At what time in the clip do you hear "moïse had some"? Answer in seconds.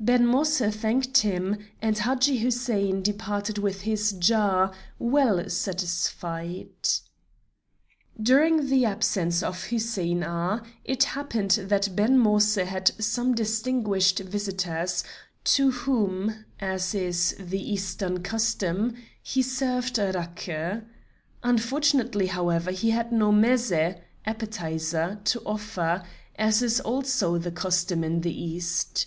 12.18-13.34